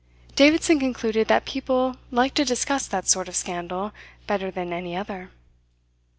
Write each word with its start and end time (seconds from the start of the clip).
Davidson 0.35 0.79
concluded 0.79 1.27
that 1.27 1.45
people 1.45 1.95
liked 2.09 2.33
to 2.37 2.43
discuss 2.43 2.87
that 2.87 3.07
sort 3.07 3.27
of 3.27 3.35
scandal 3.35 3.91
better 4.25 4.49
than 4.49 4.73
any 4.73 4.95
other. 4.95 5.29